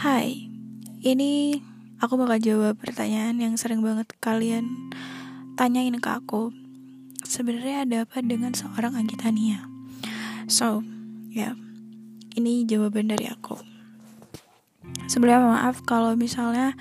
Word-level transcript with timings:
Hai, 0.00 0.48
ini 1.04 1.60
aku 2.00 2.16
bakal 2.16 2.40
jawab 2.40 2.80
pertanyaan 2.80 3.36
yang 3.36 3.60
sering 3.60 3.84
banget 3.84 4.08
kalian 4.16 4.88
tanyain 5.60 5.92
ke 6.00 6.08
aku. 6.08 6.56
Sebenarnya 7.20 7.84
ada 7.84 7.96
apa 8.08 8.24
dengan 8.24 8.56
seorang 8.56 8.96
Anggita 8.96 9.28
Nia? 9.28 9.60
So, 10.48 10.80
ya, 11.28 11.52
yeah, 11.52 11.54
ini 12.32 12.64
jawaban 12.64 13.12
dari 13.12 13.28
aku. 13.28 13.60
Sebelumnya 15.04 15.44
maaf 15.44 15.84
kalau 15.84 16.16
misalnya 16.16 16.72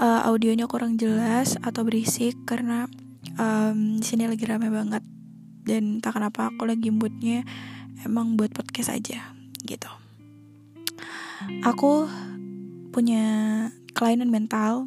uh, 0.00 0.24
audionya 0.24 0.64
kurang 0.64 0.96
jelas 0.96 1.60
atau 1.60 1.84
berisik 1.84 2.48
karena 2.48 2.88
um, 3.36 4.00
di 4.00 4.08
sini 4.08 4.24
lagi 4.24 4.48
rame 4.48 4.72
banget 4.72 5.04
dan 5.68 6.00
tak 6.00 6.16
kenapa 6.16 6.48
aku 6.48 6.64
lagi 6.64 6.88
moodnya 6.88 7.44
emang 8.08 8.40
buat 8.40 8.56
podcast 8.56 8.96
aja 8.96 9.36
gitu. 9.68 9.92
Aku 11.60 12.08
punya 12.94 13.26
kelainan 13.98 14.30
mental 14.30 14.86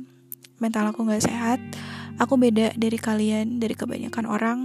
mental 0.64 0.88
aku 0.90 1.04
nggak 1.04 1.28
sehat 1.28 1.60
aku 2.18 2.40
beda 2.40 2.74
dari 2.76 2.98
kalian 2.98 3.62
dari 3.62 3.78
kebanyakan 3.78 4.26
orang. 4.26 4.60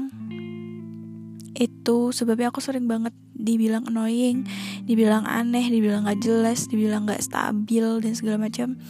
Itu 1.53 2.17
sebabnya 2.17 2.49
aku 2.49 2.65
sering 2.65 2.89
banget 2.89 3.13
dibilang 3.37 3.85
annoying 3.91 4.49
dibilang 4.87 5.29
aneh 5.29 5.67
dibilang 5.69 6.07
gak 6.07 6.23
jelas 6.23 6.71
dibilang 6.71 7.05
gak 7.05 7.21
stabil 7.21 8.01
dan 8.01 8.13
segala 8.17 8.49
macam. 8.49 8.81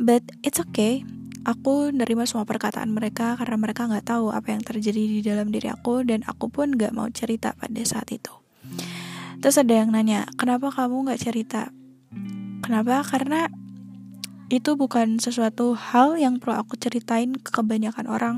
But 0.00 0.24
it's 0.40 0.58
okay. 0.58 1.04
Aku 1.46 1.94
nerima 1.94 2.26
semua 2.26 2.42
perkataan 2.42 2.90
mereka 2.90 3.38
karena 3.38 3.54
mereka 3.54 3.86
nggak 3.86 4.10
tahu 4.10 4.34
apa 4.34 4.50
yang 4.50 4.66
terjadi 4.66 4.98
di 4.98 5.20
dalam 5.22 5.54
diri 5.54 5.70
aku 5.70 6.02
dan 6.02 6.26
aku 6.26 6.50
pun 6.50 6.74
nggak 6.74 6.90
mau 6.90 7.06
cerita 7.06 7.54
pada 7.54 7.78
saat 7.86 8.10
itu. 8.10 8.34
Terus 9.38 9.54
ada 9.54 9.70
yang 9.70 9.94
nanya 9.94 10.26
kenapa 10.34 10.74
kamu 10.74 11.06
nggak 11.06 11.22
cerita? 11.22 11.70
Kenapa? 12.66 13.06
Karena 13.06 13.46
itu 14.46 14.78
bukan 14.78 15.18
sesuatu 15.18 15.74
hal 15.74 16.14
yang 16.14 16.38
perlu 16.38 16.62
aku 16.62 16.78
ceritain 16.78 17.34
ke 17.34 17.50
kebanyakan 17.50 18.06
orang. 18.06 18.36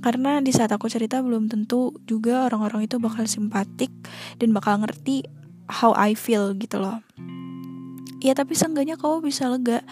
Karena 0.00 0.40
di 0.40 0.52
saat 0.52 0.72
aku 0.72 0.88
cerita 0.88 1.20
belum 1.20 1.48
tentu 1.48 1.96
juga 2.04 2.48
orang-orang 2.48 2.88
itu 2.88 3.00
bakal 3.00 3.24
simpatik 3.24 3.88
dan 4.40 4.52
bakal 4.52 4.80
ngerti 4.80 5.24
how 5.68 5.96
I 5.96 6.12
feel 6.16 6.52
gitu 6.56 6.80
loh. 6.80 7.00
Ya 8.20 8.32
tapi 8.36 8.56
seenggaknya 8.56 8.96
kau 8.96 9.20
bisa 9.20 9.48
lega. 9.48 9.84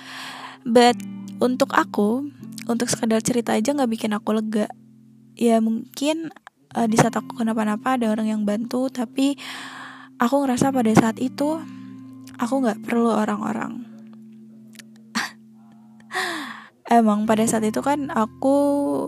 But 0.65 0.97
untuk 1.41 1.73
aku 1.77 2.29
untuk 2.69 2.89
sekedar 2.89 3.21
cerita 3.25 3.57
aja 3.57 3.73
nggak 3.73 3.93
bikin 3.93 4.13
aku 4.17 4.37
lega. 4.37 4.69
Ya 5.37 5.61
mungkin 5.61 6.33
uh, 6.77 6.89
di 6.89 6.97
saat 6.97 7.17
aku 7.17 7.41
kenapa-napa 7.41 8.01
ada 8.01 8.09
orang 8.13 8.29
yang 8.29 8.43
bantu 8.45 8.89
tapi 8.89 9.37
aku 10.17 10.45
ngerasa 10.45 10.73
pada 10.73 10.93
saat 10.93 11.17
itu 11.21 11.61
aku 12.37 12.55
nggak 12.65 12.85
perlu 12.85 13.13
orang-orang 13.13 13.92
emang 16.93 17.25
pada 17.25 17.49
saat 17.49 17.65
itu 17.65 17.81
kan 17.81 18.13
aku 18.13 18.57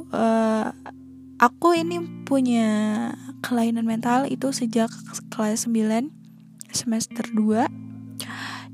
uh, 0.09 0.73
aku 1.37 1.77
ini 1.77 2.01
punya 2.25 2.69
kelainan 3.45 3.85
mental 3.85 4.25
itu 4.25 4.49
sejak 4.57 4.89
kelas 5.29 5.69
9 5.69 6.09
semester 6.73 7.29
2 7.37 7.69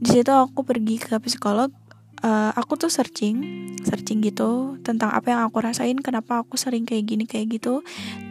di 0.01 0.09
situ 0.09 0.31
aku 0.31 0.63
pergi 0.63 0.97
ke 1.03 1.19
psikolog 1.19 1.75
uh, 2.23 2.55
aku 2.55 2.79
tuh 2.79 2.89
searching 2.89 3.69
searching 3.81 4.21
gitu 4.21 4.77
tentang 4.85 5.09
apa 5.13 5.33
yang 5.33 5.41
aku 5.49 5.61
rasain 5.65 5.97
kenapa 6.01 6.45
aku 6.45 6.61
sering 6.61 6.85
kayak 6.85 7.09
gini 7.09 7.25
kayak 7.25 7.61
gitu. 7.61 7.81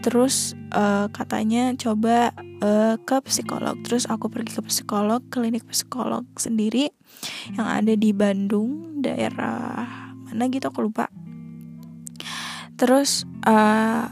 Terus 0.06 0.54
uh, 0.74 1.10
katanya 1.10 1.74
coba 1.74 2.38
uh, 2.62 2.96
ke 3.02 3.18
psikolog. 3.26 3.82
Terus 3.82 4.06
aku 4.06 4.30
pergi 4.30 4.62
ke 4.62 4.64
psikolog 4.66 5.26
klinik 5.34 5.66
psikolog 5.66 6.26
sendiri 6.38 6.94
yang 7.58 7.66
ada 7.66 7.94
di 7.98 8.14
Bandung 8.14 9.02
daerah 9.02 10.09
mana 10.30 10.48
gitu 10.54 10.70
aku 10.70 10.86
lupa. 10.86 11.10
Terus 12.80 13.28
uh, 13.44 14.08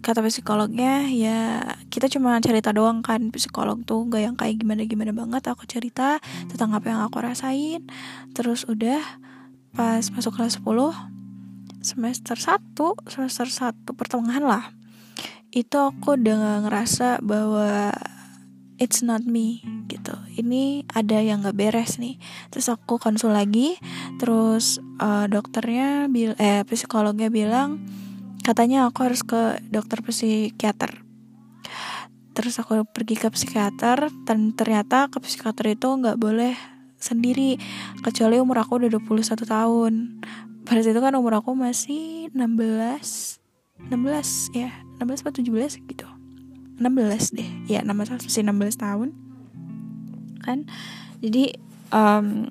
kata 0.00 0.20
psikolognya 0.24 1.08
ya 1.10 1.64
kita 1.92 2.08
cuma 2.08 2.40
cerita 2.40 2.72
doang 2.72 3.04
kan 3.04 3.28
psikolog 3.34 3.84
tuh 3.84 4.08
gak 4.08 4.22
yang 4.24 4.36
kayak 4.38 4.62
gimana 4.62 4.88
gimana 4.88 5.12
banget 5.12 5.44
aku 5.50 5.68
cerita 5.68 6.22
tentang 6.48 6.76
apa 6.76 6.86
yang 6.92 7.00
aku 7.02 7.18
rasain. 7.18 7.88
Terus 8.36 8.68
udah 8.68 9.00
pas 9.74 10.02
masuk 10.02 10.34
kelas 10.34 10.58
10 10.62 10.66
semester 11.80 12.36
1 12.36 12.76
semester 13.08 13.46
1 13.48 13.96
pertengahan 13.96 14.44
lah 14.44 14.64
itu 15.50 15.74
aku 15.74 16.14
udah 16.14 16.62
ngerasa 16.66 17.18
bahwa 17.26 17.90
it's 18.80 19.04
not 19.04 19.22
me 19.28 19.60
gitu. 19.86 20.16
Ini 20.40 20.88
ada 20.88 21.20
yang 21.20 21.44
nggak 21.44 21.54
beres 21.54 22.00
nih. 22.00 22.16
Terus 22.48 22.72
aku 22.72 22.96
konsul 22.96 23.36
lagi. 23.36 23.76
Terus 24.16 24.80
uh, 24.98 25.28
dokternya 25.28 26.08
bil 26.08 26.32
eh 26.40 26.64
psikolognya 26.64 27.28
bilang 27.28 27.84
katanya 28.40 28.88
aku 28.88 29.04
harus 29.04 29.20
ke 29.20 29.60
dokter 29.68 30.00
psikiater. 30.00 31.04
Terus 32.32 32.56
aku 32.56 32.88
pergi 32.88 33.20
ke 33.20 33.28
psikiater 33.28 34.08
dan 34.24 34.56
ternyata 34.56 35.12
ke 35.12 35.20
psikiater 35.20 35.76
itu 35.76 35.92
nggak 35.92 36.16
boleh 36.16 36.56
sendiri 36.96 37.60
kecuali 38.00 38.40
umur 38.40 38.64
aku 38.64 38.80
udah 38.80 38.90
21 38.96 39.44
tahun. 39.44 39.92
Pada 40.64 40.80
itu 40.80 41.00
kan 41.04 41.12
umur 41.20 41.36
aku 41.44 41.52
masih 41.52 42.32
16 42.32 43.40
16 43.90 44.56
ya 44.56 44.70
16 45.00 45.24
atau 45.24 45.40
17 45.40 45.88
gitu 45.88 46.19
16 46.80 47.36
deh. 47.36 47.50
Ya 47.68 47.84
16 47.84 48.26
masih 48.26 48.42
16 48.42 48.80
tahun. 48.80 49.08
Kan? 50.40 50.64
Jadi 51.20 51.54
um, 51.92 52.48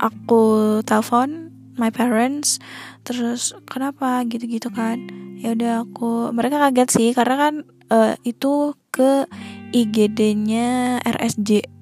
aku 0.00 0.42
telepon 0.82 1.52
my 1.76 1.92
parents 1.92 2.58
terus 3.04 3.52
kenapa 3.68 4.24
gitu-gitu 4.24 4.72
kan? 4.72 5.04
Ya 5.36 5.52
udah 5.52 5.84
aku 5.84 6.32
mereka 6.32 6.56
kaget 6.58 6.88
sih 6.88 7.08
karena 7.12 7.36
kan 7.36 7.54
uh, 7.92 8.16
itu 8.24 8.72
ke 8.88 9.28
IGD-nya 9.76 10.98
RSJ 11.04 11.76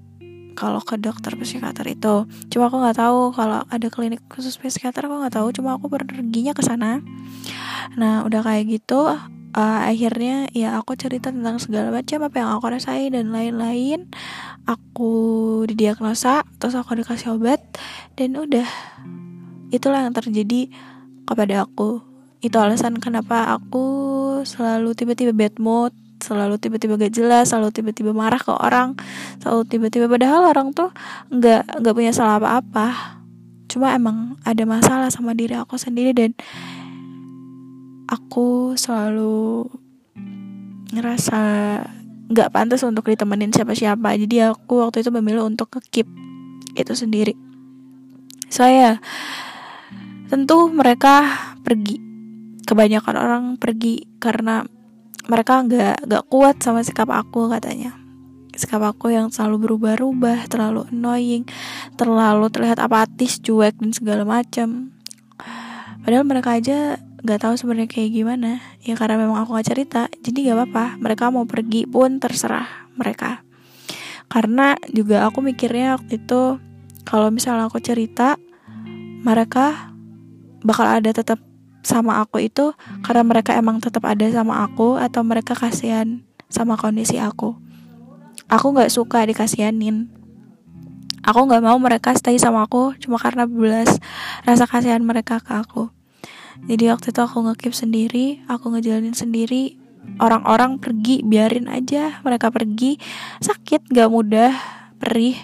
kalau 0.55 0.83
ke 0.83 0.99
dokter 0.99 1.35
psikiater 1.39 1.87
itu. 1.91 2.27
Cuma 2.51 2.71
aku 2.71 2.83
nggak 2.83 2.99
tahu 2.99 3.35
kalau 3.35 3.63
ada 3.67 3.87
klinik 3.91 4.23
khusus 4.31 4.59
psikiater 4.59 5.07
aku 5.07 5.23
nggak 5.23 5.35
tahu. 5.35 5.51
Cuma 5.55 5.79
aku 5.79 5.91
perginya 5.91 6.55
ke 6.55 6.63
sana. 6.63 7.03
Nah 7.99 8.27
udah 8.27 8.41
kayak 8.43 8.71
gitu 8.71 9.15
uh, 9.55 9.81
akhirnya 9.87 10.51
ya 10.51 10.77
aku 10.77 10.99
cerita 10.99 11.31
tentang 11.31 11.63
segala 11.63 11.95
macam 11.95 12.27
apa 12.27 12.37
yang 12.43 12.51
aku 12.59 12.67
rasain 12.69 13.15
dan 13.15 13.31
lain-lain. 13.31 14.11
Aku 14.67 15.13
didiagnosa 15.71 16.43
terus 16.59 16.75
aku 16.75 16.99
dikasih 16.99 17.39
obat 17.39 17.63
dan 18.19 18.35
udah. 18.35 18.67
Itulah 19.71 20.05
yang 20.05 20.15
terjadi 20.15 20.69
kepada 21.25 21.65
aku. 21.65 22.03
Itu 22.45 22.61
alasan 22.61 23.01
kenapa 23.01 23.55
aku 23.57 23.87
selalu 24.45 24.93
tiba-tiba 24.93 25.33
bad 25.33 25.57
mood 25.63 25.95
selalu 26.25 26.57
tiba-tiba 26.57 26.97
gak 26.97 27.13
jelas 27.13 27.53
selalu 27.53 27.69
tiba-tiba 27.69 28.17
marah 28.17 28.41
ke 28.41 28.49
orang 28.49 28.97
selalu 29.45 29.69
tiba-tiba 29.69 30.09
padahal 30.09 30.49
orang 30.49 30.73
tuh 30.73 30.89
nggak 31.29 31.85
nggak 31.85 31.95
punya 31.95 32.13
salah 32.13 32.41
apa-apa. 32.41 33.21
Cuma 33.69 33.93
emang 33.93 34.39
ada 34.47 34.65
masalah 34.65 35.09
sama 35.13 35.37
diri 35.37 35.57
aku 35.57 35.77
sendiri 35.77 36.17
dan 36.17 36.33
aku 38.09 38.75
selalu 38.77 39.69
ngerasa 40.95 41.41
nggak 42.31 42.53
pantas 42.55 42.83
untuk 42.87 43.09
ditemenin 43.09 43.53
siapa-siapa. 43.53 44.17
Jadi 44.17 44.45
aku 44.45 44.85
waktu 44.85 45.05
itu 45.05 45.11
memilih 45.13 45.45
untuk 45.45 45.71
keep 45.93 46.09
itu 46.75 46.93
sendiri. 46.97 47.35
Saya 48.49 48.99
tentu 50.31 50.71
mereka 50.71 51.25
pergi. 51.63 52.01
Kebanyakan 52.65 53.17
orang 53.21 53.45
pergi 53.61 54.09
karena 54.17 54.65
mereka 55.29 55.61
nggak 55.61 56.09
nggak 56.09 56.25
kuat 56.33 56.65
sama 56.65 56.81
sikap 56.81 57.13
aku 57.13 57.53
katanya. 57.53 57.93
Sikap 58.57 58.81
aku 58.81 59.13
yang 59.13 59.29
selalu 59.29 59.69
berubah-ubah 59.69 60.49
terlalu 60.49 60.89
annoying 60.89 61.45
terlalu 61.99 62.49
terlihat 62.49 62.81
apatis 62.81 63.37
cuek 63.45 63.77
dan 63.77 63.91
segala 63.93 64.25
macam. 64.25 64.97
Padahal 66.05 66.25
mereka 66.25 66.57
aja 66.57 66.97
nggak 67.25 67.41
tahu 67.41 67.55
sebenarnya 67.57 67.89
kayak 67.89 68.11
gimana. 68.13 68.61
Ya 68.85 68.95
karena 69.01 69.17
memang 69.17 69.41
aku 69.41 69.57
nggak 69.57 69.69
cerita 69.73 70.13
jadi 70.21 70.53
gak 70.53 70.57
apa-apa. 70.61 70.85
Mereka 71.01 71.33
mau 71.33 71.49
pergi 71.49 71.89
pun 71.89 72.21
terserah 72.21 72.69
mereka. 73.01 73.41
Karena 74.29 74.77
juga 74.93 75.25
aku 75.25 75.41
mikirnya 75.41 75.97
waktu 75.97 76.21
itu 76.21 76.61
kalau 77.09 77.33
misalnya 77.33 77.73
aku 77.73 77.81
cerita 77.81 78.37
mereka 79.25 79.93
bakal 80.61 80.85
ada 80.85 81.09
tetap 81.17 81.41
sama 81.85 82.21
aku 82.21 82.41
itu 82.41 82.73
karena 83.05 83.25
mereka 83.25 83.57
emang 83.57 83.81
tetap 83.81 84.05
ada 84.09 84.25
sama 84.33 84.65
aku 84.65 84.97
atau 85.01 85.25
mereka 85.25 85.57
kasihan 85.57 86.21
sama 86.53 86.77
kondisi 86.77 87.17
aku. 87.17 87.57
Aku 88.53 88.77
nggak 88.77 88.93
suka 88.93 89.25
dikasihanin. 89.25 90.13
Aku 91.25 91.49
nggak 91.49 91.65
mau 91.65 91.81
mereka 91.81 92.13
stay 92.21 92.37
sama 92.37 92.69
aku 92.69 92.93
cuma 93.01 93.17
karena 93.17 93.49
belas 93.49 93.97
rasa 94.45 94.69
kasihan 94.69 95.01
mereka 95.01 95.41
ke 95.41 95.57
aku 95.57 95.89
jadi 96.63 96.95
waktu 96.95 97.11
itu 97.11 97.21
aku 97.21 97.43
ngekip 97.51 97.75
sendiri 97.75 98.41
aku 98.47 98.71
ngejalanin 98.71 99.17
sendiri. 99.17 99.77
Orang-orang 100.21 100.79
pergi 100.79 101.25
biarin 101.25 101.67
aja. 101.67 102.21
Mereka 102.23 102.53
pergi 102.53 103.01
sakit 103.41 103.91
gak 103.91 104.13
mudah 104.13 104.53
perih. 105.01 105.37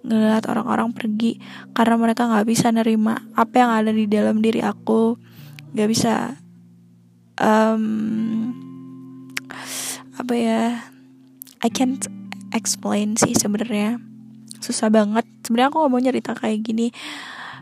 Ngeliat 0.00 0.48
orang-orang 0.48 0.96
pergi 0.96 1.36
karena 1.76 2.00
mereka 2.00 2.24
nggak 2.24 2.48
bisa 2.48 2.72
nerima 2.72 3.20
apa 3.36 3.54
yang 3.60 3.70
ada 3.70 3.92
di 3.92 4.08
dalam 4.08 4.40
diri 4.40 4.64
aku. 4.64 5.20
Nggak 5.76 5.88
bisa 5.92 6.40
um, 7.36 7.84
apa 10.16 10.32
ya 10.32 10.80
I 11.60 11.68
can't 11.68 12.08
explain 12.56 13.20
sih 13.20 13.36
sebenarnya. 13.36 14.00
Susah 14.64 14.88
banget. 14.88 15.28
Sebenarnya 15.44 15.68
aku 15.68 15.84
gak 15.84 15.92
mau 15.92 16.00
nyerita 16.00 16.32
kayak 16.32 16.64
gini 16.64 16.92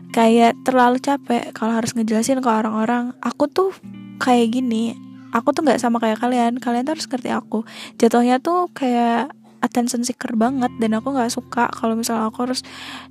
kayak 0.09 0.57
terlalu 0.65 0.97
capek 1.01 1.53
kalau 1.53 1.77
harus 1.77 1.93
ngejelasin 1.93 2.41
ke 2.41 2.49
orang-orang. 2.49 3.13
Aku 3.21 3.45
tuh 3.49 3.73
kayak 4.19 4.51
gini 4.51 5.09
aku 5.33 5.53
tuh 5.53 5.61
nggak 5.65 5.81
sama 5.81 6.01
kayak 6.01 6.19
kalian. 6.21 6.57
Kalian 6.57 6.85
tuh 6.85 6.93
harus 6.97 7.07
ngerti 7.07 7.29
aku. 7.29 7.65
Jatuhnya 8.01 8.41
tuh 8.41 8.69
kayak 8.73 9.33
attention 9.59 10.07
seeker 10.07 10.39
banget 10.39 10.71
dan 10.79 10.95
aku 10.95 11.11
nggak 11.11 11.31
suka 11.31 11.67
kalau 11.75 11.93
misalnya 11.99 12.31
aku 12.31 12.47
harus 12.47 12.63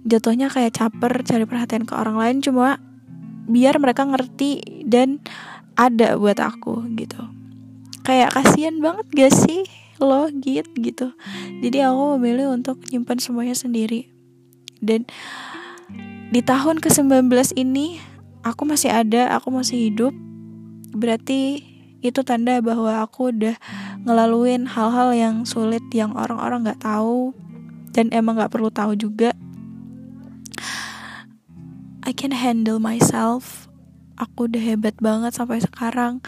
jatuhnya 0.08 0.48
kayak 0.48 0.72
caper 0.72 1.20
cari 1.22 1.44
perhatian 1.44 1.84
ke 1.86 1.94
orang 1.94 2.16
lain. 2.18 2.36
Cuma 2.42 2.82
biar 3.48 3.80
mereka 3.80 4.04
ngerti 4.04 4.84
dan 4.84 5.22
ada 5.78 6.18
buat 6.18 6.38
aku 6.42 6.84
gitu. 6.98 7.22
Kayak 8.02 8.34
kasihan 8.34 8.76
banget 8.80 9.06
gak 9.12 9.32
sih? 9.36 9.68
Lo 10.00 10.30
gitu 10.32 10.68
gitu. 10.80 11.06
Jadi 11.60 11.78
aku 11.84 12.16
memilih 12.16 12.54
untuk 12.54 12.80
nyimpan 12.88 13.18
semuanya 13.20 13.52
sendiri. 13.52 14.08
Dan 14.78 15.04
di 16.28 16.44
tahun 16.44 16.76
ke-19 16.84 17.56
ini 17.56 17.96
aku 18.44 18.68
masih 18.68 18.92
ada 18.92 19.32
aku 19.32 19.48
masih 19.48 19.88
hidup. 19.88 20.12
Berarti 20.92 21.64
itu 22.04 22.20
tanda 22.20 22.60
bahwa 22.60 23.00
aku 23.00 23.32
udah 23.32 23.56
ngelaluin 24.04 24.68
hal-hal 24.68 25.16
yang 25.16 25.48
sulit 25.48 25.82
yang 25.90 26.12
orang-orang 26.12 26.68
-orang 26.68 26.80
tahu 26.84 27.32
dan 27.96 28.12
emang 28.12 28.36
nggak 28.36 28.52
perlu 28.52 28.68
tahu 28.68 28.92
juga. 28.92 29.32
I 32.04 32.12
can 32.12 32.36
handle 32.36 32.76
myself. 32.76 33.64
Aku 34.20 34.52
udah 34.52 34.60
hebat 34.60 35.00
banget 35.00 35.32
sampai 35.32 35.64
sekarang. 35.64 36.20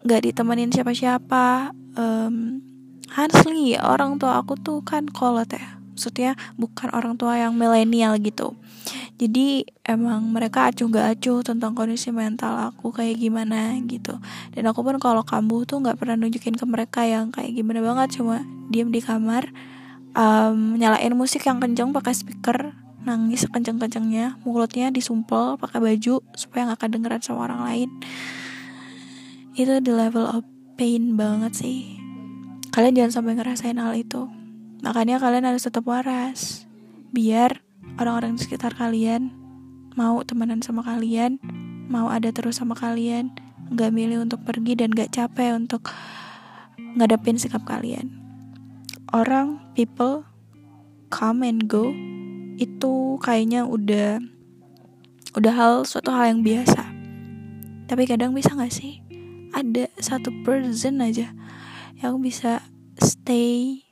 Nggak 0.00 0.32
ditemenin 0.32 0.72
siapa-siapa. 0.72 1.76
Um, 1.92 2.64
honestly 3.12 3.76
orang 3.76 4.16
tua 4.16 4.40
aku 4.40 4.56
tuh 4.56 4.80
kan 4.80 5.12
kolot 5.12 5.52
ya. 5.52 5.76
Maksudnya 5.92 6.40
bukan 6.56 6.88
orang 6.96 7.20
tua 7.20 7.36
yang 7.36 7.52
milenial 7.52 8.16
gitu 8.16 8.59
jadi 9.20 9.68
emang 9.84 10.32
mereka 10.32 10.72
acuh 10.72 10.88
gak 10.88 11.20
acuh 11.20 11.44
tentang 11.44 11.76
kondisi 11.76 12.08
mental 12.08 12.72
aku 12.72 12.88
kayak 12.88 13.20
gimana 13.20 13.76
gitu. 13.84 14.16
Dan 14.56 14.64
aku 14.70 14.80
pun 14.80 14.96
kalau 14.96 15.20
kambuh 15.20 15.68
tuh 15.68 15.84
nggak 15.84 16.00
pernah 16.00 16.16
nunjukin 16.16 16.56
ke 16.56 16.64
mereka 16.64 17.04
yang 17.04 17.28
kayak 17.28 17.52
gimana 17.52 17.84
banget. 17.84 18.20
Cuma 18.20 18.40
diem 18.72 18.88
di 18.88 19.04
kamar 19.04 19.52
um, 20.16 20.80
nyalain 20.80 21.12
musik 21.12 21.44
yang 21.44 21.60
kenceng 21.60 21.92
pakai 21.92 22.16
speaker 22.16 22.72
nangis 23.00 23.48
kenceng-kencengnya 23.48 24.36
mulutnya 24.44 24.92
disumpel 24.92 25.56
pakai 25.56 25.80
baju 25.80 26.20
supaya 26.36 26.68
nggak 26.68 26.80
kedengeran 26.84 27.20
sama 27.20 27.48
orang 27.48 27.60
lain. 27.64 27.90
Itu 29.56 29.84
the 29.84 29.92
level 29.92 30.24
of 30.24 30.42
pain 30.80 31.20
banget 31.20 31.52
sih. 31.60 32.00
Kalian 32.70 32.96
jangan 32.96 33.12
sampai 33.20 33.32
ngerasain 33.36 33.76
hal 33.76 33.92
itu. 33.98 34.30
Makanya 34.80 35.20
kalian 35.20 35.44
harus 35.44 35.66
tetap 35.66 35.84
waras. 35.84 36.64
Biar 37.10 37.60
orang-orang 38.00 38.40
di 38.40 38.48
sekitar 38.48 38.72
kalian 38.72 39.28
mau 39.92 40.24
temenan 40.24 40.64
sama 40.64 40.80
kalian, 40.80 41.36
mau 41.92 42.08
ada 42.08 42.32
terus 42.32 42.56
sama 42.56 42.72
kalian, 42.72 43.34
nggak 43.70 43.92
milih 43.92 44.24
untuk 44.24 44.40
pergi 44.42 44.78
dan 44.78 44.90
gak 44.90 45.12
capek 45.12 45.54
untuk 45.54 45.92
ngadepin 46.96 47.36
sikap 47.36 47.62
kalian. 47.68 48.16
Orang, 49.10 49.60
people, 49.76 50.24
come 51.10 51.44
and 51.44 51.66
go, 51.66 51.90
itu 52.56 53.18
kayaknya 53.20 53.66
udah 53.66 54.22
udah 55.34 55.52
hal 55.54 55.72
suatu 55.84 56.10
hal 56.14 56.32
yang 56.34 56.42
biasa. 56.42 56.82
Tapi 57.90 58.06
kadang 58.06 58.32
bisa 58.32 58.54
gak 58.54 58.72
sih 58.72 59.02
ada 59.50 59.90
satu 59.98 60.30
person 60.46 61.02
aja 61.02 61.34
yang 61.98 62.22
bisa 62.22 62.62
stay 63.02 63.82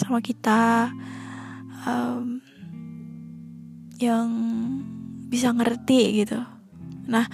sama 0.00 0.24
kita 0.24 0.90
um, 1.84 2.33
yang 4.04 4.28
bisa 5.32 5.50
ngerti 5.50 6.24
gitu. 6.24 6.40
Nah 7.08 7.26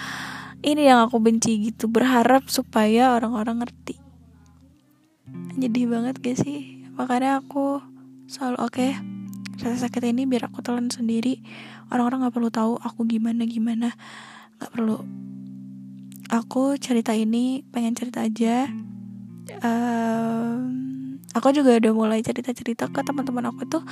ini 0.60 0.86
yang 0.86 1.08
aku 1.08 1.18
benci 1.20 1.72
gitu 1.72 1.88
berharap 1.88 2.48
supaya 2.52 3.16
orang-orang 3.16 3.64
ngerti. 3.64 3.96
Jadi 5.60 5.80
banget 5.88 6.20
gak 6.20 6.38
sih? 6.40 6.84
Makanya 6.96 7.40
aku 7.40 7.80
selalu 8.30 8.58
oke 8.60 8.72
okay, 8.76 8.90
rasa 9.60 9.88
sakit 9.88 10.12
ini 10.12 10.24
biar 10.24 10.48
aku 10.48 10.60
telan 10.64 10.88
sendiri. 10.88 11.42
Orang-orang 11.90 12.24
nggak 12.26 12.34
perlu 12.34 12.50
tahu 12.52 12.72
aku 12.80 13.04
gimana 13.08 13.44
gimana. 13.44 13.88
Nggak 14.58 14.70
perlu. 14.72 14.98
Aku 16.30 16.78
cerita 16.78 17.10
ini 17.10 17.66
pengen 17.74 17.98
cerita 17.98 18.22
aja. 18.22 18.70
Um, 19.66 20.89
aku 21.30 21.54
juga 21.54 21.78
udah 21.78 21.92
mulai 21.94 22.20
cerita-cerita 22.20 22.90
ke 22.90 23.00
teman-teman 23.06 23.54
aku 23.54 23.62
tuh 23.70 23.82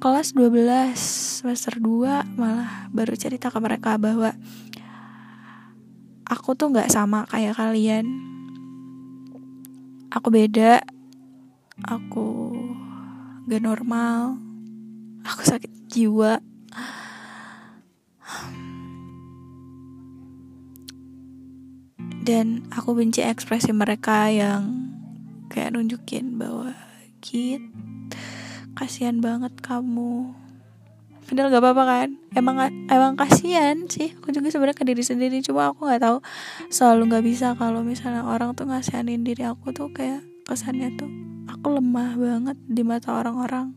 kelas 0.00 0.32
12 0.32 0.96
semester 0.96 1.76
2 1.76 2.38
malah 2.40 2.88
baru 2.90 3.12
cerita 3.12 3.52
ke 3.52 3.58
mereka 3.60 4.00
bahwa 4.00 4.32
aku 6.28 6.56
tuh 6.56 6.72
nggak 6.72 6.92
sama 6.92 7.24
kayak 7.28 7.56
kalian. 7.56 8.06
Aku 10.08 10.32
beda 10.32 10.80
aku 11.84 12.56
gak 13.44 13.60
normal 13.60 14.40
aku 15.28 15.42
sakit 15.44 15.72
jiwa. 15.92 16.40
Dan 22.28 22.68
aku 22.68 22.92
benci 22.92 23.24
ekspresi 23.24 23.72
mereka 23.72 24.28
yang 24.28 24.87
kayak 25.48 25.74
nunjukin 25.74 26.36
bahwa 26.36 26.76
kit 27.18 27.64
kasihan 28.78 29.18
banget 29.18 29.58
kamu. 29.58 30.32
Padahal 31.28 31.52
gak 31.52 31.60
apa-apa 31.60 31.84
kan? 31.84 32.08
Emang 32.32 32.56
emang 32.88 33.12
kasihan 33.18 33.84
sih. 33.90 34.16
Aku 34.16 34.32
juga 34.32 34.48
sebenarnya 34.48 34.78
ke 34.78 34.86
diri 34.86 35.04
sendiri 35.04 35.44
cuma 35.44 35.74
aku 35.74 35.84
nggak 35.84 36.00
tahu 36.00 36.16
selalu 36.72 37.02
nggak 37.12 37.24
bisa 37.26 37.46
kalau 37.58 37.84
misalnya 37.84 38.24
orang 38.24 38.56
tuh 38.56 38.64
ngasihanin 38.70 39.26
diri 39.26 39.44
aku 39.44 39.76
tuh 39.76 39.92
kayak 39.92 40.24
kesannya 40.48 40.96
tuh 40.96 41.10
aku 41.44 41.76
lemah 41.76 42.16
banget 42.16 42.56
di 42.64 42.80
mata 42.80 43.12
orang-orang. 43.12 43.76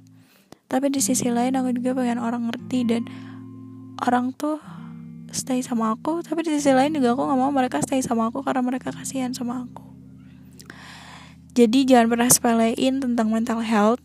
Tapi 0.71 0.88
di 0.88 1.03
sisi 1.03 1.27
lain 1.27 1.51
aku 1.60 1.75
juga 1.75 1.91
pengen 2.00 2.24
orang 2.24 2.48
ngerti 2.48 2.88
dan 2.88 3.03
orang 4.00 4.31
tuh 4.31 4.63
stay 5.36 5.60
sama 5.60 6.00
aku. 6.00 6.24
Tapi 6.24 6.48
di 6.48 6.55
sisi 6.55 6.72
lain 6.72 6.96
juga 6.96 7.19
aku 7.19 7.27
nggak 7.27 7.39
mau 7.41 7.51
mereka 7.51 7.84
stay 7.84 8.00
sama 8.00 8.31
aku 8.31 8.39
karena 8.48 8.63
mereka 8.63 8.96
kasihan 8.96 9.36
sama 9.36 9.67
aku 9.67 9.90
jadi 11.51 11.79
jangan 11.84 12.08
pernah 12.08 12.29
sepelein 12.31 13.03
tentang 13.03 13.27
mental 13.27 13.60
health. 13.60 14.00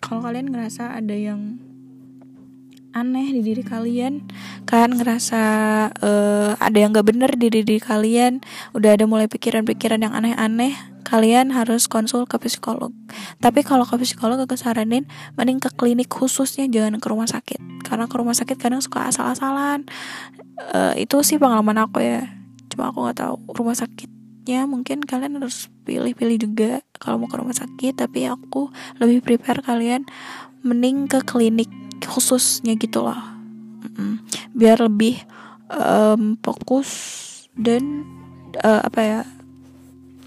Kalau 0.00 0.24
kalian 0.24 0.48
ngerasa 0.48 0.96
ada 0.96 1.12
yang 1.12 1.60
aneh 2.96 3.30
di 3.30 3.44
diri 3.44 3.60
kalian 3.60 4.26
kalian 4.64 4.96
ngerasa 4.96 5.42
uh, 6.00 6.52
ada 6.56 6.78
yang 6.80 6.96
gak 6.96 7.06
bener 7.06 7.30
di 7.36 7.52
diri 7.52 7.78
kalian 7.78 8.40
udah 8.72 8.96
ada 8.96 9.04
mulai 9.04 9.28
pikiran-pikiran 9.28 10.00
yang 10.02 10.16
aneh-aneh 10.16 10.72
kalian 11.04 11.52
harus 11.52 11.88
konsul 11.88 12.24
ke 12.28 12.36
psikolog. 12.36 12.92
Tapi 13.40 13.64
kalau 13.64 13.84
ke 13.88 13.96
psikolog 14.00 14.40
aku 14.40 14.56
saranin 14.56 15.08
mending 15.36 15.60
ke 15.60 15.72
klinik 15.72 16.08
khususnya 16.12 16.68
jangan 16.68 17.00
ke 17.00 17.06
rumah 17.08 17.28
sakit. 17.28 17.60
Karena 17.84 18.04
ke 18.08 18.16
rumah 18.16 18.36
sakit 18.36 18.56
kadang 18.60 18.84
suka 18.84 19.08
asal-asalan. 19.08 19.88
Uh, 20.72 20.92
itu 21.00 21.20
sih 21.24 21.40
pengalaman 21.40 21.80
aku 21.80 22.04
ya. 22.04 22.28
Cuma 22.68 22.92
aku 22.92 23.08
nggak 23.08 23.24
tahu 23.24 23.40
rumah 23.56 23.76
sakit 23.76 24.17
ya 24.48 24.64
mungkin 24.64 25.04
kalian 25.04 25.36
harus 25.36 25.68
pilih-pilih 25.84 26.48
juga 26.48 26.80
kalau 26.96 27.20
mau 27.20 27.28
ke 27.28 27.36
rumah 27.36 27.52
sakit 27.52 28.00
tapi 28.00 28.24
aku 28.24 28.72
lebih 28.96 29.20
prepare 29.20 29.60
kalian 29.60 30.08
mending 30.64 31.04
ke 31.04 31.20
klinik 31.20 31.68
khususnya 32.08 32.72
gitu 32.80 33.04
loh 33.04 33.38
biar 34.58 34.82
lebih 34.82 35.22
um, 35.70 36.34
fokus 36.42 36.90
dan 37.54 38.02
uh, 38.62 38.82
apa 38.82 39.00
ya 39.02 39.20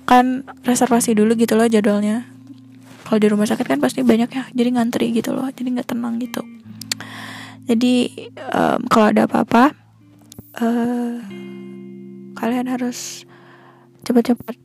kan 0.08 0.48
reservasi 0.64 1.16
dulu 1.16 1.36
gitu 1.36 1.56
loh 1.56 1.68
jadwalnya. 1.68 2.28
Kalau 3.08 3.20
di 3.20 3.28
rumah 3.28 3.44
sakit 3.44 3.68
kan 3.68 3.80
pasti 3.84 4.08
banyak 4.08 4.32
ya 4.32 4.44
jadi 4.56 4.70
ngantri 4.72 5.12
gitu 5.12 5.36
loh 5.36 5.48
jadi 5.52 5.68
nggak 5.80 5.90
tenang 5.92 6.16
gitu. 6.24 6.44
Jadi 7.68 8.28
um, 8.52 8.88
kalau 8.88 9.12
ada 9.12 9.28
apa-apa 9.28 9.76
uh, 10.60 11.16
kalian 12.40 12.68
harus 12.72 13.28
cepat-cepat 14.04 14.56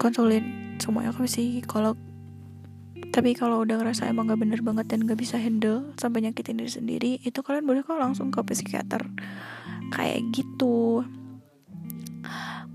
konsulin 0.00 0.76
semuanya 0.80 1.12
ke 1.12 1.28
psikolog 1.28 1.96
tapi 3.10 3.34
kalau 3.34 3.66
udah 3.66 3.82
ngerasa 3.82 4.06
emang 4.06 4.30
gak 4.30 4.38
bener 4.38 4.62
banget 4.62 4.86
dan 4.86 5.02
gak 5.02 5.18
bisa 5.18 5.34
handle 5.34 5.90
sampai 5.98 6.22
nyakitin 6.22 6.62
diri 6.62 6.70
sendiri 6.70 7.12
itu 7.26 7.42
kalian 7.42 7.66
boleh 7.66 7.82
kok 7.82 7.98
langsung 7.98 8.30
ke 8.30 8.38
psikiater. 8.46 9.02
Kayak 9.90 10.30
gitu. 10.30 11.02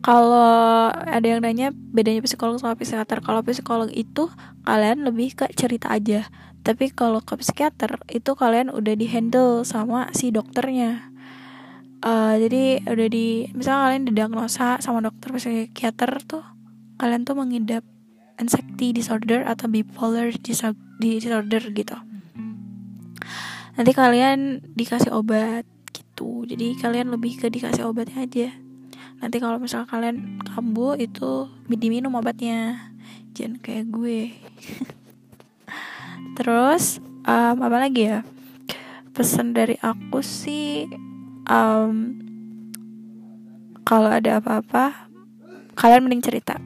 Kalau 0.03 0.91
ada 0.91 1.23
yang 1.23 1.39
nanya 1.39 1.71
bedanya 1.71 2.19
psikolog 2.19 2.59
sama 2.59 2.75
psikiater. 2.75 3.23
Kalau 3.23 3.41
psikolog 3.47 3.87
itu 3.95 4.27
kalian 4.67 5.07
lebih 5.07 5.39
ke 5.39 5.47
cerita 5.55 5.87
aja. 5.95 6.27
Tapi 6.67 6.91
kalau 6.91 7.23
ke 7.23 7.39
psikiater 7.39 8.03
itu 8.11 8.35
kalian 8.35 8.75
udah 8.75 8.93
di 8.97 9.07
handle 9.07 9.63
sama 9.63 10.11
si 10.11 10.35
dokternya 10.35 11.14
uh, 12.01 12.35
jadi 12.35 12.83
udah 12.83 13.07
di 13.07 13.47
misalnya 13.55 13.81
kalian 13.87 14.03
didiagnosa 14.09 14.81
sama 14.83 14.99
dokter 15.05 15.31
psikiater 15.35 16.19
tuh 16.25 16.43
kalian 16.99 17.27
tuh 17.27 17.35
mengidap 17.35 17.83
anxiety 18.39 18.91
disorder 18.91 19.43
atau 19.47 19.71
bipolar 19.71 20.31
disorder 20.99 21.63
gitu. 21.71 21.97
Nanti 23.75 23.91
kalian 23.91 24.63
dikasih 24.75 25.11
obat 25.11 25.67
gitu. 25.91 26.47
Jadi 26.47 26.79
kalian 26.79 27.11
lebih 27.11 27.39
ke 27.39 27.51
dikasih 27.51 27.87
obatnya 27.87 28.23
aja. 28.23 28.47
Nanti 29.19 29.37
kalau 29.39 29.59
misalnya 29.59 29.87
kalian 29.87 30.39
kambuh 30.43 30.95
itu 30.95 31.51
diminum 31.67 32.15
obatnya. 32.15 32.91
Jangan 33.35 33.59
kayak 33.59 33.91
gue. 33.91 34.19
Terus 36.39 37.03
um, 37.27 37.57
apa 37.59 37.77
lagi 37.79 38.15
ya? 38.15 38.23
Pesan 39.11 39.55
dari 39.55 39.79
aku 39.79 40.19
sih 40.19 40.87
um, 41.49 42.17
kalau 43.85 44.09
ada 44.09 44.41
apa-apa 44.41 45.09
kalian 45.77 46.09
mending 46.09 46.23
cerita. 46.25 46.57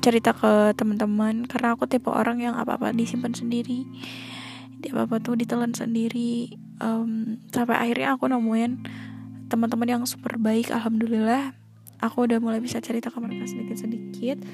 Cerita 0.00 0.36
ke 0.36 0.76
teman-teman 0.76 1.48
karena 1.48 1.76
aku 1.76 1.88
tipe 1.88 2.08
orang 2.08 2.40
yang 2.40 2.56
apa-apa 2.56 2.92
disimpan 2.92 3.32
sendiri. 3.36 3.84
Apa-apa 4.84 5.20
tuh 5.20 5.36
ditelan 5.36 5.72
sendiri. 5.72 6.56
Um, 6.80 7.40
sampai 7.52 7.80
akhirnya 7.80 8.16
aku 8.16 8.28
nemuin 8.28 8.84
teman-teman 9.48 9.88
yang 9.88 10.02
super 10.04 10.36
baik 10.36 10.72
alhamdulillah. 10.72 11.56
Aku 12.04 12.28
udah 12.28 12.36
mulai 12.36 12.60
bisa 12.60 12.84
cerita 12.84 13.08
ke 13.08 13.16
mereka 13.20 13.48
sedikit-sedikit. 13.48 14.44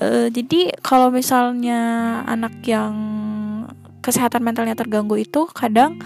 Uh, 0.00 0.28
jadi 0.32 0.76
kalau 0.80 1.12
misalnya 1.12 2.22
anak 2.24 2.62
yang 2.64 2.94
kesehatan 4.00 4.46
mentalnya 4.46 4.78
terganggu 4.78 5.18
itu 5.18 5.50
kadang 5.50 5.98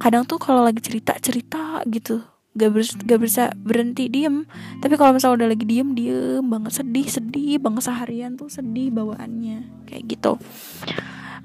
kadang 0.00 0.24
tuh 0.24 0.40
kalau 0.40 0.64
lagi 0.64 0.80
cerita 0.80 1.14
cerita 1.20 1.84
gitu. 1.86 2.24
Gak, 2.50 2.70
ber, 2.74 2.82
gak 2.82 3.20
bisa 3.22 3.54
berhenti 3.54 4.10
diem. 4.10 4.42
Tapi 4.82 4.98
kalau 4.98 5.14
misalnya 5.14 5.44
udah 5.44 5.48
lagi 5.54 5.64
diem 5.68 5.94
diem 5.94 6.42
banget. 6.42 6.82
Sedih 6.82 7.06
sedih 7.06 7.62
banget 7.62 7.86
seharian 7.86 8.34
tuh 8.34 8.50
sedih 8.50 8.90
bawaannya. 8.90 9.86
Kayak 9.86 10.02
gitu. 10.10 10.32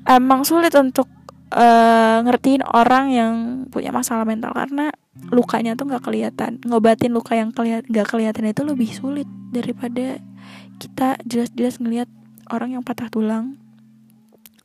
Emang 0.08 0.42
sulit 0.48 0.74
untuk 0.74 1.06
uh, 1.54 2.20
ngertiin 2.26 2.66
orang 2.66 3.06
yang 3.14 3.34
punya 3.70 3.94
masalah 3.94 4.26
mental 4.26 4.56
karena 4.56 4.90
lukanya 5.30 5.78
tuh 5.78 5.86
nggak 5.92 6.04
kelihatan. 6.04 6.58
Ngobatin 6.66 7.14
luka 7.14 7.38
yang 7.38 7.54
kelihat 7.54 7.86
nggak 7.86 8.08
kelihatan 8.10 8.50
itu 8.50 8.62
lebih 8.66 8.90
sulit 8.90 9.30
daripada 9.54 10.18
kita 10.82 11.22
jelas-jelas 11.24 11.80
ngelihat 11.80 12.10
orang 12.50 12.78
yang 12.78 12.84
patah 12.84 13.08
tulang. 13.10 13.58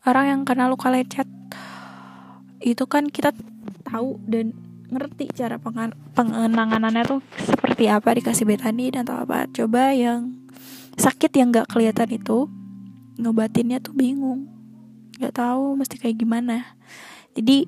Orang 0.05 0.25
yang 0.27 0.41
kena 0.49 0.73
luka 0.73 0.89
lecet. 0.89 1.29
Itu 2.61 2.89
kan 2.89 3.09
kita 3.09 3.33
tahu 3.91 4.23
dan 4.31 4.55
ngerti 4.91 5.31
cara 5.31 5.59
pengenanganannya 6.15 7.03
tuh 7.07 7.23
seperti 7.39 7.87
apa 7.87 8.15
dikasih 8.15 8.47
betadine 8.47 9.03
atau 9.03 9.23
apa. 9.23 9.47
Coba 9.51 9.95
yang 9.95 10.35
sakit 10.99 11.31
yang 11.35 11.55
nggak 11.55 11.71
kelihatan 11.71 12.11
itu 12.11 12.51
ngobatinnya 13.19 13.79
tuh 13.79 13.95
bingung. 13.95 14.51
Nggak 15.19 15.35
tahu 15.39 15.79
mesti 15.79 15.99
kayak 15.99 16.19
gimana. 16.19 16.75
Jadi 17.39 17.67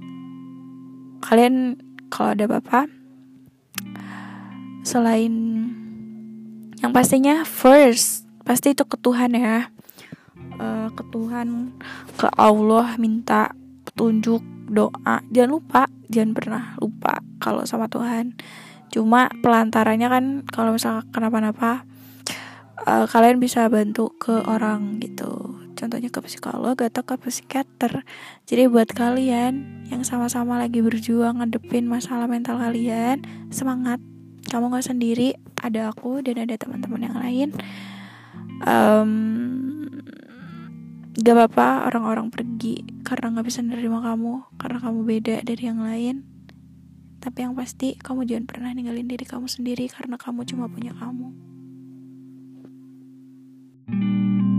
kalian 1.22 1.78
kalau 2.10 2.34
ada 2.34 2.46
bapak 2.50 2.90
selain 4.82 5.34
yang 6.82 6.90
pastinya 6.90 7.46
first 7.46 8.26
pasti 8.42 8.74
itu 8.74 8.82
ke 8.82 8.98
Tuhan 8.98 9.38
ya. 9.38 9.70
Uh, 10.58 10.90
ke 10.92 11.06
Tuhan 11.14 11.72
ke 12.18 12.28
Allah 12.36 12.98
minta 13.00 13.54
petunjuk 13.88 14.42
doa. 14.72 15.20
Jangan 15.28 15.50
lupa 15.52 15.82
jangan 16.08 16.32
pernah 16.32 16.64
lupa 16.80 17.20
kalau 17.38 17.68
sama 17.68 17.86
Tuhan. 17.92 18.36
Cuma 18.92 19.32
pelantarannya 19.40 20.08
kan 20.08 20.24
kalau 20.48 20.76
misalnya 20.76 21.04
kenapa-napa 21.12 21.88
uh, 22.84 23.06
kalian 23.08 23.40
bisa 23.40 23.68
bantu 23.72 24.12
ke 24.16 24.44
orang 24.44 25.00
gitu. 25.00 25.60
Contohnya 25.72 26.14
ke 26.14 26.20
psikolog 26.22 26.78
atau 26.78 27.02
ke 27.02 27.18
psikiater. 27.18 28.06
Jadi 28.46 28.70
buat 28.70 28.86
kalian 28.92 29.86
yang 29.90 30.06
sama-sama 30.06 30.60
lagi 30.60 30.78
berjuang 30.78 31.42
ngadepin 31.42 31.90
masalah 31.90 32.30
mental 32.30 32.60
kalian 32.60 33.24
semangat. 33.50 33.98
Kamu 34.46 34.70
gak 34.70 34.92
sendiri 34.92 35.34
ada 35.58 35.90
aku 35.90 36.22
dan 36.22 36.44
ada 36.44 36.54
teman-teman 36.54 37.02
yang 37.02 37.16
lain. 37.18 37.48
Um, 38.62 39.81
gak 41.12 41.36
apa-apa 41.36 41.92
orang-orang 41.92 42.32
pergi 42.32 42.88
karena 43.04 43.36
gak 43.36 43.46
bisa 43.52 43.60
menerima 43.60 44.00
kamu 44.00 44.34
karena 44.56 44.78
kamu 44.80 45.00
beda 45.04 45.36
dari 45.44 45.62
yang 45.68 45.84
lain 45.84 46.24
tapi 47.20 47.44
yang 47.44 47.52
pasti 47.52 48.00
kamu 48.00 48.24
jangan 48.24 48.46
pernah 48.48 48.72
ninggalin 48.72 49.06
diri 49.06 49.28
kamu 49.28 49.44
sendiri 49.46 49.86
karena 49.92 50.18
kamu 50.18 50.42
cuma 50.42 50.66
punya 50.66 50.90
kamu. 50.96 51.30
thank 53.92 54.42
you 54.42 54.51